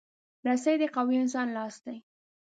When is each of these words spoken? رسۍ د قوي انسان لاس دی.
رسۍ 0.47 0.75
د 0.81 0.83
قوي 0.95 1.15
انسان 1.23 1.47
لاس 1.57 1.75
دی. 1.85 1.97